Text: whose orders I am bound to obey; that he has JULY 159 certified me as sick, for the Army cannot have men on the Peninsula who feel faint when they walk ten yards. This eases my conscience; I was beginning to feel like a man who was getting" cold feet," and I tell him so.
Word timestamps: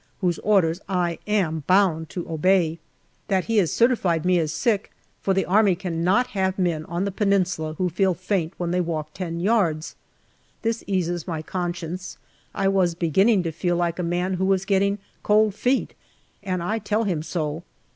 whose 0.19 0.39
orders 0.39 0.81
I 0.89 1.19
am 1.27 1.63
bound 1.67 2.09
to 2.09 2.27
obey; 2.27 2.79
that 3.27 3.45
he 3.45 3.57
has 3.57 3.77
JULY 3.77 3.89
159 3.89 3.97
certified 4.07 4.25
me 4.25 4.39
as 4.39 4.51
sick, 4.51 4.91
for 5.21 5.35
the 5.35 5.45
Army 5.45 5.75
cannot 5.75 6.25
have 6.33 6.57
men 6.57 6.85
on 6.85 7.05
the 7.05 7.11
Peninsula 7.11 7.75
who 7.77 7.87
feel 7.87 8.15
faint 8.15 8.53
when 8.57 8.71
they 8.71 8.81
walk 8.81 9.13
ten 9.13 9.39
yards. 9.39 9.95
This 10.63 10.83
eases 10.87 11.27
my 11.27 11.43
conscience; 11.43 12.17
I 12.55 12.67
was 12.67 12.95
beginning 12.95 13.43
to 13.43 13.51
feel 13.51 13.75
like 13.75 13.99
a 13.99 14.01
man 14.01 14.33
who 14.33 14.45
was 14.45 14.65
getting" 14.65 14.97
cold 15.21 15.53
feet," 15.53 15.93
and 16.41 16.63
I 16.63 16.79
tell 16.79 17.03
him 17.03 17.21
so. 17.21 17.61